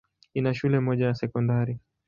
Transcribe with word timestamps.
Ina 0.33 0.53
shule 0.53 0.79
moja 0.79 1.05
ya 1.05 1.13
sekondari. 1.15 1.79